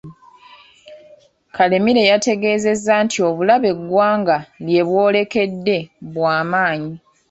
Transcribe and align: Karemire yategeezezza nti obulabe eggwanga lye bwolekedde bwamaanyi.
Karemire 1.55 2.03
yategeezezza 2.11 2.93
nti 3.05 3.17
obulabe 3.29 3.67
eggwanga 3.73 4.37
lye 4.65 4.81
bwolekedde 4.87 5.77
bwamaanyi. 6.13 6.93